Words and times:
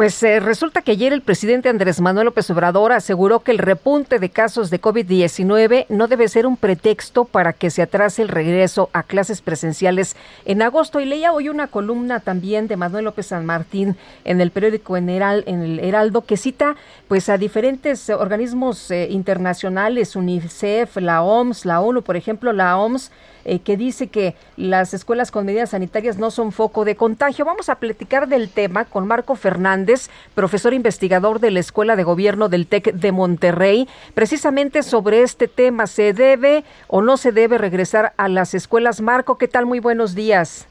Pues 0.00 0.22
eh, 0.22 0.40
resulta 0.40 0.80
que 0.80 0.92
ayer 0.92 1.12
el 1.12 1.20
presidente 1.20 1.68
Andrés 1.68 2.00
Manuel 2.00 2.24
López 2.24 2.48
Obrador 2.48 2.92
aseguró 2.92 3.40
que 3.40 3.50
el 3.50 3.58
repunte 3.58 4.18
de 4.18 4.30
casos 4.30 4.70
de 4.70 4.80
COVID-19 4.80 5.84
no 5.90 6.08
debe 6.08 6.26
ser 6.28 6.46
un 6.46 6.56
pretexto 6.56 7.26
para 7.26 7.52
que 7.52 7.68
se 7.68 7.82
atrase 7.82 8.22
el 8.22 8.28
regreso 8.28 8.88
a 8.94 9.02
clases 9.02 9.42
presenciales 9.42 10.16
en 10.46 10.62
agosto. 10.62 11.00
Y 11.00 11.04
leía 11.04 11.34
hoy 11.34 11.50
una 11.50 11.66
columna 11.66 12.20
también 12.20 12.66
de 12.66 12.78
Manuel 12.78 13.04
López 13.04 13.26
San 13.26 13.44
Martín 13.44 13.94
en 14.24 14.40
el 14.40 14.52
periódico 14.52 14.96
en, 14.96 15.10
en 15.10 15.62
el 15.62 15.80
Heraldo 15.80 16.22
que 16.22 16.38
cita 16.38 16.76
pues 17.06 17.28
a 17.28 17.36
diferentes 17.36 18.08
organismos 18.08 18.90
eh, 18.90 19.08
internacionales, 19.10 20.16
UNICEF, 20.16 20.96
la 20.96 21.20
OMS, 21.20 21.66
la 21.66 21.82
ONU, 21.82 22.00
por 22.00 22.16
ejemplo, 22.16 22.54
la 22.54 22.78
OMS 22.78 23.10
eh, 23.44 23.60
que 23.60 23.76
dice 23.76 24.08
que 24.08 24.34
las 24.56 24.92
escuelas 24.92 25.30
con 25.30 25.46
medidas 25.46 25.70
sanitarias 25.70 26.18
no 26.18 26.30
son 26.30 26.52
foco 26.52 26.84
de 26.84 26.94
contagio. 26.94 27.44
Vamos 27.44 27.70
a 27.70 27.76
platicar 27.76 28.28
del 28.28 28.50
tema 28.50 28.84
con 28.84 29.06
Marco 29.06 29.34
Fernández, 29.34 29.89
profesor 30.34 30.72
investigador 30.72 31.40
de 31.40 31.50
la 31.50 31.60
Escuela 31.60 31.96
de 31.96 32.04
Gobierno 32.04 32.48
del 32.48 32.66
TEC 32.66 32.92
de 32.92 33.12
Monterrey, 33.12 33.88
precisamente 34.14 34.82
sobre 34.82 35.22
este 35.22 35.48
tema. 35.48 35.86
¿Se 35.86 36.12
debe 36.12 36.64
o 36.88 37.02
no 37.02 37.16
se 37.16 37.32
debe 37.32 37.58
regresar 37.58 38.12
a 38.16 38.28
las 38.28 38.54
escuelas? 38.54 39.00
Marco, 39.00 39.38
¿qué 39.38 39.48
tal? 39.48 39.66
Muy 39.66 39.80
buenos 39.80 40.14
días. 40.14 40.68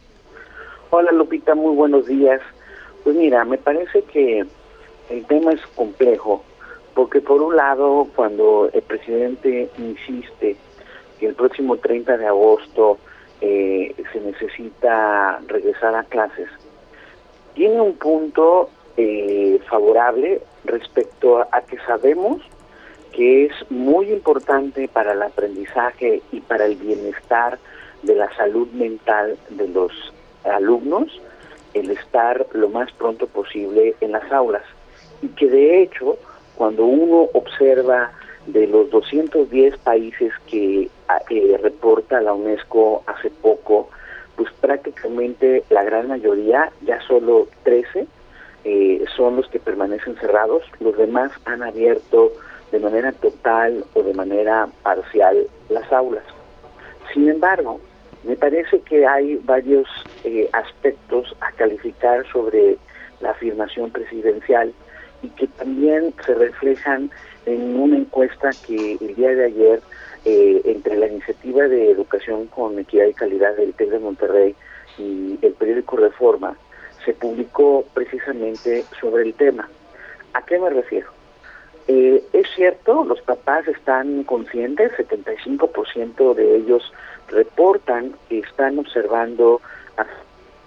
Hola 0.91 1.11
Lupita, 1.11 1.53
muy 1.55 1.75
buenos 1.75 2.07
días. 2.07 2.41
Pues 3.03 3.16
mira, 3.16 3.45
me 3.45 3.57
parece 3.57 4.03
que 4.03 4.45
el 5.09 5.25
tema 5.25 5.51
es 5.51 5.61
complejo, 5.75 6.44
porque 6.95 7.22
por 7.22 7.41
un 7.41 7.55
lado, 7.55 8.07
cuando 8.16 8.69
el 8.73 8.81
presidente 8.81 9.69
insiste 9.77 10.55
que 11.19 11.27
el 11.27 11.35
próximo 11.35 11.77
30 11.77 12.17
de 12.17 12.27
agosto 12.27 12.97
eh, 13.41 13.95
se 14.11 14.19
necesita 14.19 15.39
regresar 15.47 15.95
a 15.95 16.03
clases. 16.03 16.49
Tiene 17.53 17.79
un 17.81 17.95
punto 17.95 18.69
eh, 19.02 19.61
favorable 19.69 20.42
respecto 20.66 21.39
a, 21.39 21.61
que 21.61 21.78
sabemos 21.88 22.42
que 23.14 23.45
es 23.45 23.53
muy 23.72 24.11
importante 24.11 24.89
para 24.89 25.14
el 25.14 25.22
aprendizaje 25.22 26.22
y 26.33 26.41
para 26.41 26.66
el 26.66 26.75
bienestar 26.75 27.59
de 28.03 28.16
la 28.16 28.30
salud 28.36 28.67
mental 28.73 29.38
de 29.52 29.69
los 29.69 29.94
alumnos 30.44 31.22
el 31.73 31.91
estar 31.91 32.45
lo 32.52 32.67
más 32.67 32.91
pronto 32.91 33.28
posible 33.28 33.95
en 34.02 34.11
las 34.11 34.30
aulas. 34.33 34.64
Y 35.22 35.30
que 35.30 35.47
de 35.47 35.81
hecho, 35.81 36.17
cuando 36.56 36.84
uno 36.84 37.30
observa 37.34 38.11
de 38.47 38.67
los 38.67 38.89
210 38.89 39.78
países 39.78 40.34
que 40.45 40.89
eh, 41.30 41.59
reporta 41.61 42.19
la 42.19 42.34
UNESCO 42.34 43.03
hace 43.06 43.30
poco, 43.30 43.89
pues 44.36 44.52
prácticamente 44.59 45.63
la 45.69 45.84
gran 45.84 46.09
mayoría, 46.09 46.69
ya 46.81 47.00
solo 47.08 47.47
13, 47.63 48.08
eh, 48.63 49.03
son 49.15 49.38
los 49.38 49.47
que 49.47 49.59
permanecen 49.59 50.15
cerrados, 50.17 50.63
los 50.79 50.97
demás 50.97 51.31
han 51.45 51.63
abierto 51.63 52.31
de 52.71 52.79
manera 52.79 53.11
total 53.13 53.85
o 53.93 54.03
de 54.03 54.13
manera 54.13 54.67
parcial 54.84 55.47
las 55.69 55.91
aulas. 55.91 56.23
Sin 57.13 57.29
embargo, 57.29 57.79
me 58.23 58.35
parece 58.35 58.81
que 58.81 59.07
hay 59.07 59.35
varios 59.44 59.88
eh, 60.23 60.50
aspectos 60.53 61.35
a 61.41 61.51
calificar 61.53 62.25
sobre 62.31 62.78
la 63.22 63.31
afirmación 63.31 63.91
presidencial 63.91 64.73
y 65.22 65.29
que 65.29 65.47
también 65.47 66.13
se 66.25 66.34
reflejan 66.35 67.09
en 67.45 67.79
una 67.79 67.97
encuesta 67.97 68.51
que 68.67 68.97
el 69.00 69.16
día 69.16 69.29
de 69.29 69.45
ayer, 69.45 69.81
eh, 70.25 70.61
entre 70.66 70.97
la 70.97 71.07
iniciativa 71.07 71.67
de 71.67 71.91
educación 71.91 72.47
con 72.47 72.78
equidad 72.78 73.07
y 73.07 73.13
calidad 73.13 73.55
del 73.55 73.73
TEC 73.73 73.89
de 73.89 74.00
Monterrey 74.00 74.55
y 74.97 75.39
el 75.41 75.53
periódico 75.53 75.97
Reforma, 75.97 76.57
se 77.05 77.13
publicó 77.13 77.85
precisamente 77.93 78.85
sobre 78.99 79.23
el 79.23 79.33
tema. 79.33 79.69
¿A 80.33 80.41
qué 80.43 80.59
me 80.59 80.69
refiero? 80.69 81.09
Eh, 81.87 82.23
es 82.33 82.47
cierto, 82.55 83.03
los 83.03 83.21
papás 83.21 83.67
están 83.67 84.23
conscientes, 84.23 84.91
75% 84.93 86.35
de 86.35 86.57
ellos 86.57 86.93
reportan 87.29 88.13
que 88.27 88.39
están 88.39 88.77
observando 88.77 89.61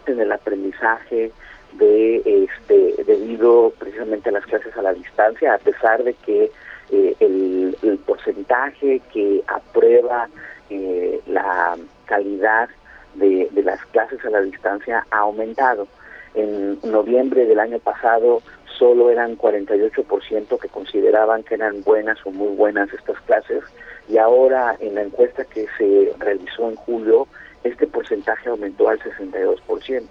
en 0.06 0.20
el 0.20 0.32
aprendizaje 0.32 1.31
de 1.75 2.44
este 2.44 3.03
debido 3.04 3.72
precisamente 3.78 4.28
a 4.28 4.32
las 4.32 4.47
clases 4.47 4.76
a 4.76 4.82
la 4.82 4.93
distancia, 4.93 5.54
a 5.54 5.59
pesar 5.59 6.03
de 6.03 6.14
que 6.14 6.50
eh, 6.91 7.16
el, 7.20 7.99
porcentaje 8.04 9.00
que 9.12 9.43
aprueba 9.47 10.28
eh, 10.70 11.20
la 11.26 11.76
calidad 12.04 12.69
de, 13.14 13.49
las 13.64 13.84
clases 13.87 14.25
a 14.25 14.31
la 14.31 14.41
distancia 14.41 15.06
ha 15.10 15.19
aumentado. 15.19 15.87
En 16.34 16.78
noviembre 16.82 17.47
del 17.47 17.60
año 17.60 17.78
pasado 17.78 18.43
solo 18.78 19.10
eran 19.10 19.37
48% 19.37 20.59
que 20.59 20.69
consideraban 20.69 21.43
que 21.43 21.54
eran 21.54 21.82
buenas 21.82 22.19
o 22.25 22.31
muy 22.31 22.54
buenas 22.56 22.93
estas 22.93 23.20
clases 23.22 23.62
y 24.09 24.19
ahora 24.19 24.76
en 24.81 24.94
la 24.94 25.03
encuesta 25.03 25.44
que 25.44 25.66
se 25.78 26.12
realizó 26.19 26.69
en 26.69 26.76
julio 26.76 27.28
este 27.65 27.87
porcentaje 27.87 28.48
aumentó 28.48 28.88
al 28.88 28.98
62%. 28.98 30.03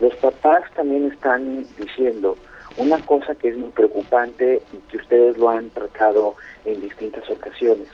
Los 0.00 0.14
papás 0.16 0.62
también 0.74 1.12
están 1.12 1.66
diciendo 1.78 2.36
una 2.78 2.98
cosa 3.04 3.34
que 3.34 3.48
es 3.48 3.56
muy 3.56 3.70
preocupante 3.70 4.62
y 4.72 4.76
que 4.90 4.96
ustedes 4.96 5.36
lo 5.36 5.50
han 5.50 5.68
tratado 5.70 6.36
en 6.64 6.80
distintas 6.80 7.28
ocasiones, 7.28 7.88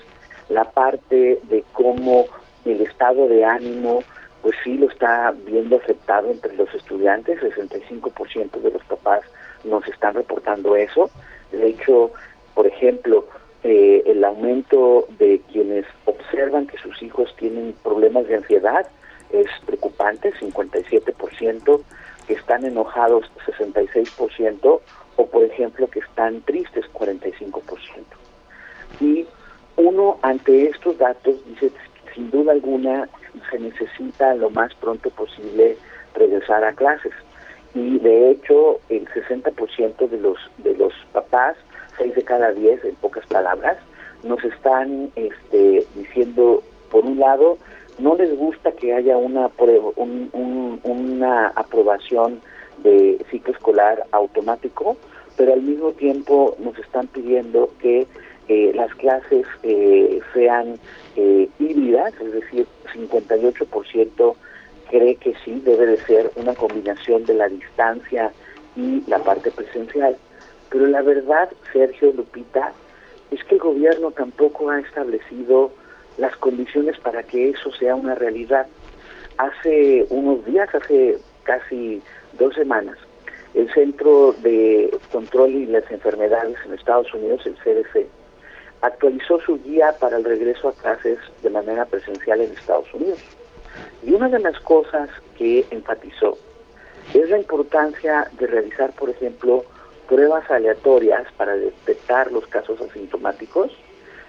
la 0.48 0.64
parte 0.64 1.40
de 1.48 1.64
cómo 1.72 2.26
el 2.64 2.80
estado 2.82 3.26
de 3.28 3.44
ánimo, 3.44 4.02
pues 4.46 4.58
sí 4.62 4.78
lo 4.78 4.88
está 4.88 5.34
viendo 5.44 5.74
afectado 5.74 6.30
entre 6.30 6.54
los 6.54 6.72
estudiantes, 6.72 7.40
65% 7.40 8.60
de 8.60 8.70
los 8.70 8.84
papás 8.84 9.22
nos 9.64 9.84
están 9.88 10.14
reportando 10.14 10.76
eso. 10.76 11.10
De 11.50 11.66
hecho, 11.66 12.12
por 12.54 12.64
ejemplo, 12.64 13.26
eh, 13.64 14.04
el 14.06 14.22
aumento 14.22 15.08
de 15.18 15.40
quienes 15.50 15.84
observan 16.04 16.68
que 16.68 16.78
sus 16.78 17.02
hijos 17.02 17.34
tienen 17.34 17.74
problemas 17.82 18.28
de 18.28 18.36
ansiedad 18.36 18.86
es 19.32 19.48
preocupante, 19.64 20.32
57%, 20.34 21.80
que 22.28 22.34
están 22.34 22.64
enojados 22.64 23.28
66% 23.48 24.80
o 25.16 25.26
por 25.26 25.42
ejemplo 25.42 25.88
que 25.88 25.98
están 25.98 26.40
tristes 26.42 26.84
45%. 26.92 27.64
Y 29.00 29.26
uno 29.74 30.20
ante 30.22 30.68
estos 30.68 30.98
datos 30.98 31.34
dice, 31.48 31.72
sin 32.14 32.30
duda 32.30 32.52
alguna 32.52 33.08
se 33.50 33.58
necesita 33.58 34.34
lo 34.34 34.50
más 34.50 34.74
pronto 34.74 35.10
posible 35.10 35.76
regresar 36.14 36.64
a 36.64 36.72
clases. 36.72 37.12
Y 37.74 37.98
de 37.98 38.30
hecho 38.30 38.80
el 38.88 39.06
60% 39.08 40.08
de 40.08 40.18
los, 40.18 40.38
de 40.58 40.74
los 40.76 40.92
papás, 41.12 41.56
6 41.98 42.14
de 42.14 42.22
cada 42.24 42.52
10 42.52 42.84
en 42.84 42.94
pocas 42.96 43.26
palabras, 43.26 43.76
nos 44.22 44.42
están 44.44 45.10
este, 45.14 45.86
diciendo, 45.94 46.62
por 46.90 47.04
un 47.04 47.18
lado, 47.18 47.58
no 47.98 48.14
les 48.14 48.36
gusta 48.36 48.72
que 48.72 48.92
haya 48.92 49.16
una, 49.16 49.50
una 49.96 51.48
aprobación 51.48 52.40
de 52.82 53.24
ciclo 53.30 53.54
escolar 53.54 54.04
automático, 54.12 54.96
pero 55.36 55.52
al 55.52 55.62
mismo 55.62 55.92
tiempo 55.92 56.56
nos 56.58 56.78
están 56.78 57.06
pidiendo 57.08 57.70
que 57.80 58.06
eh, 58.48 58.72
las 58.74 58.94
clases 58.94 59.46
eh, 59.62 60.20
sean 60.32 60.78
eh, 61.16 61.48
híbridas, 61.58 62.14
es 62.20 62.32
decir, 62.32 62.66
58% 62.94 64.34
cree 64.88 65.16
que 65.16 65.34
sí 65.44 65.60
debe 65.64 65.86
de 65.86 65.96
ser 65.98 66.30
una 66.36 66.54
combinación 66.54 67.24
de 67.24 67.34
la 67.34 67.48
distancia 67.48 68.30
y 68.76 69.02
la 69.08 69.18
parte 69.18 69.50
presencial. 69.50 70.16
Pero 70.70 70.86
la 70.86 71.02
verdad, 71.02 71.50
Sergio 71.72 72.12
Lupita, 72.12 72.72
es 73.30 73.42
que 73.44 73.56
el 73.56 73.60
gobierno 73.60 74.12
tampoco 74.12 74.70
ha 74.70 74.78
establecido 74.78 75.72
las 76.18 76.36
condiciones 76.36 76.98
para 77.00 77.22
que 77.24 77.50
eso 77.50 77.72
sea 77.72 77.94
una 77.96 78.14
realidad. 78.14 78.66
Hace 79.38 80.06
unos 80.10 80.44
días, 80.44 80.72
hace 80.74 81.18
casi 81.42 82.00
dos 82.38 82.54
semanas, 82.54 82.96
el 83.54 83.72
Centro 83.72 84.34
de 84.42 84.96
Control 85.10 85.50
y 85.50 85.66
las 85.66 85.90
Enfermedades 85.90 86.56
en 86.64 86.74
Estados 86.74 87.12
Unidos, 87.12 87.44
el 87.46 87.54
CDC, 87.56 88.06
actualizó 88.80 89.40
su 89.40 89.62
guía 89.62 89.94
para 89.98 90.16
el 90.16 90.24
regreso 90.24 90.68
a 90.68 90.72
clases 90.72 91.18
de 91.42 91.50
manera 91.50 91.84
presencial 91.86 92.40
en 92.40 92.52
Estados 92.52 92.92
Unidos. 92.94 93.18
Y 94.02 94.12
una 94.12 94.28
de 94.28 94.38
las 94.38 94.58
cosas 94.60 95.08
que 95.36 95.64
enfatizó 95.70 96.38
es 97.14 97.28
la 97.30 97.38
importancia 97.38 98.30
de 98.38 98.46
realizar, 98.46 98.92
por 98.92 99.10
ejemplo, 99.10 99.64
pruebas 100.08 100.48
aleatorias 100.50 101.26
para 101.36 101.56
detectar 101.56 102.30
los 102.30 102.46
casos 102.46 102.80
asintomáticos 102.80 103.72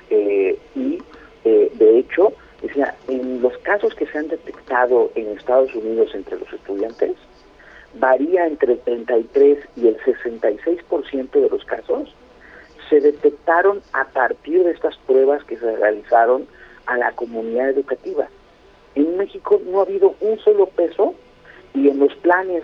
eh, 0.09 0.57
y, 0.75 1.01
eh, 1.43 1.71
de 1.73 1.99
hecho, 1.99 2.33
decía, 2.61 2.95
en 3.07 3.41
los 3.41 3.57
casos 3.59 3.93
que 3.93 4.07
se 4.07 4.17
han 4.17 4.27
detectado 4.27 5.11
en 5.15 5.37
Estados 5.37 5.73
Unidos 5.75 6.13
entre 6.13 6.39
los 6.39 6.51
estudiantes, 6.51 7.15
varía 7.95 8.47
entre 8.47 8.73
el 8.73 8.79
33 8.79 9.59
y 9.75 9.87
el 9.87 9.97
66% 9.99 11.31
de 11.31 11.49
los 11.49 11.63
casos 11.65 12.13
se 12.89 12.99
detectaron 13.01 13.81
a 13.93 14.05
partir 14.05 14.63
de 14.63 14.71
estas 14.71 14.97
pruebas 14.99 15.43
que 15.43 15.57
se 15.57 15.75
realizaron 15.75 16.47
a 16.85 16.97
la 16.97 17.11
comunidad 17.11 17.69
educativa. 17.69 18.27
En 18.95 19.17
México 19.17 19.61
no 19.65 19.79
ha 19.79 19.83
habido 19.83 20.15
un 20.21 20.39
solo 20.39 20.67
peso 20.67 21.13
y 21.73 21.89
en 21.89 21.99
los 21.99 22.13
planes 22.15 22.63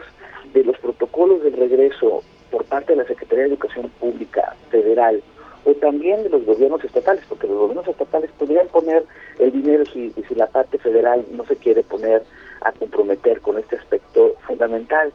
de 0.54 0.64
los 0.64 0.78
protocolos 0.80 1.44
de 1.44 1.52
regreso 1.52 2.24
por 2.52 2.66
parte 2.66 2.94
de 2.94 2.98
la 2.98 3.08
Secretaría 3.08 3.44
de 3.46 3.50
Educación 3.50 3.90
Pública 4.00 4.56
Federal 4.70 5.22
o 5.66 5.74
también 5.76 6.24
de 6.24 6.30
los 6.30 6.46
gobiernos 6.46 6.84
estatales, 6.84 7.24
porque 7.30 7.48
los 7.48 7.58
gobiernos 7.58 7.88
estatales 7.88 8.30
podrían 8.38 8.68
poner 8.68 9.06
el 9.40 9.52
dinero 9.52 9.86
si, 9.86 10.12
si 10.28 10.36
la 10.36 10.48
parte 10.48 10.78
federal 10.78 11.26
no 11.32 11.46
se 11.46 11.56
quiere 11.56 11.84
poner 11.84 12.24
a 12.62 12.72
comprometer 12.74 13.40
con 13.42 13.58
este 13.58 13.78
aspecto 13.78 14.36
fundamental. 14.46 15.14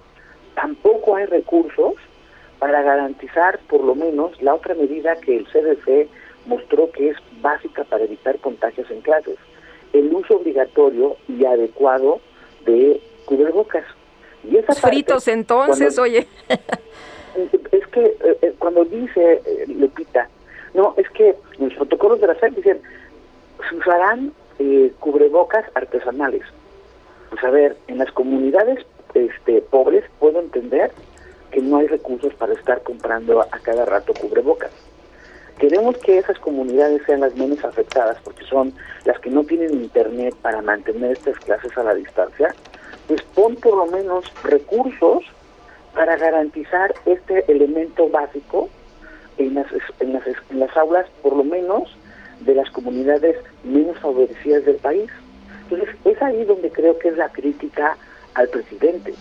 Tampoco 0.54 1.16
hay 1.16 1.26
recursos 1.26 1.94
para 2.58 2.82
garantizar 2.82 3.58
por 3.68 3.84
lo 3.84 3.94
menos 3.94 4.40
la 4.42 4.54
otra 4.54 4.74
medida 4.74 5.16
que 5.16 5.36
el 5.36 5.46
CDC 5.46 6.08
mostró 6.46 6.90
que 6.90 7.10
es 7.10 7.16
básica 7.40 7.84
para 7.84 8.04
evitar 8.04 8.38
contagios 8.38 8.90
en 8.90 9.00
clases, 9.02 9.36
el 9.92 10.12
uso 10.12 10.36
obligatorio 10.36 11.16
y 11.28 11.44
adecuado 11.44 12.20
de 12.64 13.00
cubrebocas. 13.26 13.84
Y 14.44 14.56
esa 14.56 14.74
Fritos 14.74 15.28
entonces, 15.28 15.98
oye. 15.98 16.26
Es 17.70 17.86
que 17.88 18.04
eh, 18.04 18.38
eh, 18.42 18.54
cuando 18.58 18.84
dice 18.84 19.40
eh, 19.44 19.64
Lupita, 19.68 20.28
no, 20.74 20.94
es 20.96 21.08
que 21.10 21.36
los 21.58 21.72
protocolos 21.74 22.20
de 22.20 22.26
la 22.26 22.34
SEP 22.34 22.56
dicen, 22.56 22.80
se 23.68 23.76
usarán 23.76 24.32
cubrebocas 24.98 25.64
artesanales. 25.74 26.42
Pues 27.30 27.44
a 27.44 27.50
ver, 27.50 27.76
en 27.86 27.98
las 27.98 28.10
comunidades 28.10 28.84
este, 29.14 29.60
pobres 29.60 30.04
puedo 30.18 30.40
entender 30.40 30.90
que 31.58 31.64
no 31.64 31.78
hay 31.78 31.88
recursos 31.88 32.32
para 32.34 32.52
estar 32.52 32.84
comprando 32.84 33.40
a 33.40 33.58
cada 33.64 33.84
rato 33.84 34.12
cubrebocas. 34.14 34.70
Queremos 35.58 35.98
que 35.98 36.18
esas 36.18 36.38
comunidades 36.38 37.02
sean 37.04 37.18
las 37.18 37.34
menos 37.34 37.64
afectadas 37.64 38.16
porque 38.22 38.44
son 38.44 38.72
las 39.04 39.18
que 39.18 39.28
no 39.28 39.42
tienen 39.42 39.74
internet 39.74 40.36
para 40.40 40.62
mantener 40.62 41.10
estas 41.10 41.36
clases 41.40 41.76
a 41.76 41.82
la 41.82 41.94
distancia, 41.94 42.54
pues 43.08 43.22
pon 43.34 43.56
por 43.56 43.76
lo 43.76 43.86
menos 43.86 44.24
recursos 44.44 45.24
para 45.96 46.16
garantizar 46.16 46.94
este 47.06 47.44
elemento 47.50 48.08
básico 48.08 48.68
en 49.36 49.54
las, 49.54 49.66
en 49.98 50.12
las, 50.12 50.22
en 50.50 50.60
las 50.60 50.76
aulas, 50.76 51.06
por 51.22 51.34
lo 51.34 51.42
menos 51.42 51.92
de 52.38 52.54
las 52.54 52.70
comunidades 52.70 53.36
menos 53.64 53.98
favorecidas 53.98 54.64
del 54.64 54.76
país. 54.76 55.10
Entonces, 55.68 55.88
es 56.04 56.22
ahí 56.22 56.44
donde 56.44 56.70
creo 56.70 56.96
que 57.00 57.08
es 57.08 57.16
la 57.16 57.30
crítica 57.30 57.96
al 58.34 58.46
presidente. 58.46 59.12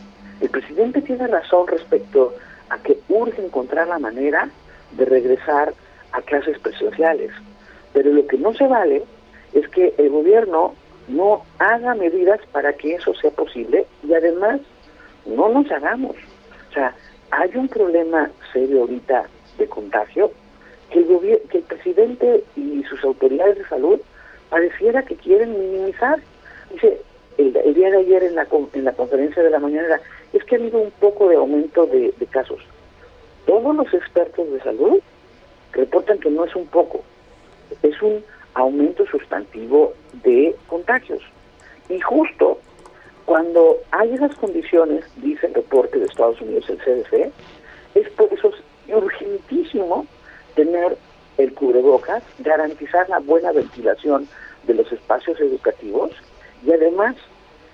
El 0.42 0.50
presidente 0.50 1.02
tiene 1.02 1.28
razón 1.28 1.68
respecto 1.68 2.34
a 2.70 2.78
que 2.80 3.00
urge 3.10 3.44
encontrar 3.44 3.88
la 3.88 4.00
manera 4.00 4.50
de 4.92 5.06
regresar 5.06 5.74
a 6.12 6.22
clases 6.22 6.60
presenciales, 6.60 7.32
pero 7.94 8.12
lo 8.12 8.26
que 8.28 8.38
no 8.38 8.54
se 8.54 8.68
vale 8.68 9.04
es 9.54 9.68
que 9.70 9.94
el 9.98 10.10
gobierno 10.10 10.76
no 11.08 11.44
haga 11.60 11.96
medidas 11.96 12.40
para 12.52 12.74
que 12.74 12.96
eso 12.96 13.14
sea 13.16 13.32
posible 13.32 13.86
y 14.04 14.14
además 14.14 14.62
no 15.26 15.50
nos 15.50 15.70
hagamos. 15.72 16.16
O 16.70 16.74
sea, 16.74 16.94
hay 17.32 17.52
un 17.56 17.68
problema 17.68 18.30
serio 18.54 18.82
ahorita 18.82 19.26
de 19.58 19.68
contagio 19.68 20.32
que 20.92 21.00
el, 21.00 21.42
que 21.50 21.58
el 21.58 21.64
presidente 21.64 22.44
y 22.56 22.84
sus 22.84 23.04
autoridades 23.04 23.58
de 23.58 23.68
salud 23.68 24.00
pareciera 24.50 25.04
que 25.04 25.16
quieren 25.16 25.60
minimizar. 25.60 26.20
Dice, 26.72 27.02
el, 27.38 27.54
día 27.74 27.92
de 27.92 27.98
ayer 27.98 28.24
en 28.24 28.36
la, 28.36 28.48
en 28.74 28.84
la 28.84 28.94
conferencia 28.94 29.44
de 29.44 29.50
la 29.50 29.60
mañana 29.60 30.00
es 30.34 30.44
que 30.44 30.56
ha 30.56 30.60
habido 30.60 30.80
un 30.80 30.92
poco 30.92 31.30
de 31.30 31.36
aumento 31.36 31.86
de, 31.86 32.14
casos. 32.30 32.60
Todos 33.46 33.76
los 33.76 33.94
expertos 33.94 34.52
de 34.52 34.60
salud 34.62 35.00
reportan 35.72 36.20
que 36.20 36.30
no 36.30 36.46
es 36.46 36.56
un 36.56 36.68
poco, 36.68 37.02
es 37.82 38.02
un 38.02 38.24
aumento 38.54 39.06
sustantivo 39.06 39.94
de 40.24 40.56
contagios. 40.68 41.22
Y 41.90 42.00
justo 42.02 42.60
cuando 43.26 43.78
hay 43.92 44.14
esas 44.14 44.36
condiciones, 44.36 45.06
dice 45.18 45.48
el 45.48 45.54
reporte 45.54 46.00
de 46.00 46.06
Estados 46.06 46.40
Unidos, 46.42 46.70
el 46.70 46.78
CDC, 46.78 47.32
es 47.96 48.10
por 48.12 48.32
eso 48.32 48.52
urgentísimo 48.88 50.06
tener 50.56 50.98
el 51.38 51.54
cubrebocas, 51.54 52.24
garantizar 52.40 53.08
la 53.10 53.20
buena 53.20 53.52
ventilación 53.52 54.28
de 54.66 54.74
los 54.74 54.92
espacios 54.92 55.40
educativos 55.40 56.12
y 56.66 56.72
además 56.72 57.16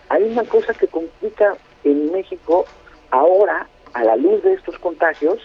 hay 0.10 0.24
una 0.24 0.44
cosa 0.44 0.74
que 0.74 0.88
complica 0.88 1.56
en 1.84 2.12
México 2.12 2.66
ahora, 3.12 3.68
a 3.94 4.04
la 4.04 4.16
luz 4.16 4.42
de 4.44 4.54
estos 4.54 4.78
contagios, 4.80 5.40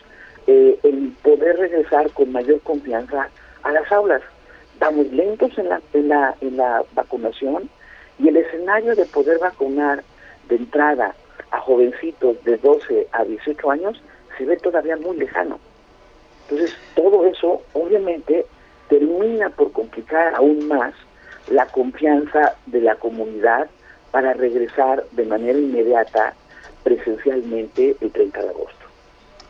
eh, 0.47 0.79
el 0.83 1.13
poder 1.23 1.57
regresar 1.59 2.11
con 2.13 2.33
mayor 2.33 2.61
confianza 2.63 3.29
a 3.63 3.73
las 3.73 3.91
aulas. 3.93 4.23
Estamos 4.73 5.07
lentos 5.09 5.59
en 5.59 5.69
la, 5.69 5.81
en 5.93 6.09
la, 6.09 6.35
en 6.41 6.57
la 6.57 6.85
vacunación 6.95 7.69
y 8.19 8.29
el 8.29 8.37
escenario 8.37 8.95
de 8.95 9.05
poder 9.07 9.39
vacunar 9.39 10.03
de 10.49 10.57
entrada 10.57 11.15
a 11.51 11.61
jovencitos 11.61 12.43
de 12.45 12.57
12 12.57 13.09
a 13.13 13.25
18 13.25 13.71
años 13.71 14.03
se 14.37 14.45
ve 14.45 14.57
todavía 14.57 14.97
muy 14.97 15.17
lejano. 15.17 15.59
Entonces, 16.45 16.77
todo 16.95 17.27
eso 17.27 17.63
obviamente 17.75 18.47
termina 18.89 19.51
por 19.51 19.73
complicar 19.73 20.35
aún 20.35 20.67
más 20.67 20.95
la 21.51 21.67
confianza 21.67 22.55
de 22.67 22.81
la 22.81 22.95
comunidad 22.97 23.69
para 24.11 24.33
regresar 24.33 25.05
de 25.13 25.25
manera 25.25 25.59
inmediata 25.59 26.35
presencialmente 26.83 27.97
el 28.01 28.11
30 28.11 28.43
de 28.43 28.49
agosto. 28.49 28.75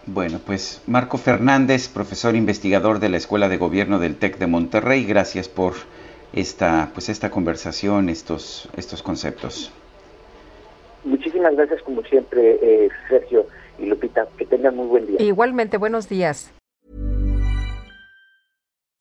Bueno, 0.07 0.41
pues 0.45 0.83
Marco 0.87 1.19
Fernández, 1.19 1.89
profesor 1.89 2.35
investigador 2.35 2.99
de 2.99 3.11
la 3.11 3.19
Escuela 3.19 3.49
de 3.49 3.59
Gobierno 3.59 3.99
del 3.99 4.17
TEC 4.17 4.39
de 4.39 4.47
Monterrey, 4.47 5.05
gracias 5.05 5.49
por 5.49 5.75
esta, 6.33 6.91
pues 6.95 7.09
esta 7.09 7.31
conversación, 7.31 8.09
estos, 8.09 8.69
estos 8.77 9.03
conceptos. 9.03 9.71
Muchísimas 11.05 11.55
gracias 11.55 11.83
como 11.83 12.03
siempre, 12.03 12.59
eh, 12.63 12.89
Sergio 13.09 13.47
y 13.79 13.87
Lupita. 13.87 14.27
Que 14.37 14.45
tengan 14.45 14.77
muy 14.77 14.87
buen 14.87 15.07
día. 15.07 15.23
Igualmente, 15.23 15.77
buenos 15.77 16.09
días. 16.09 16.51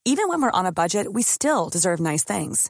Even 0.05 0.29
when 0.29 0.41
we're 0.41 0.51
on 0.53 0.65
a 0.65 0.72
budget, 0.72 1.08
we 1.12 1.22
still 1.22 1.70
deserve 1.70 2.00
nice 2.00 2.24
things. 2.24 2.70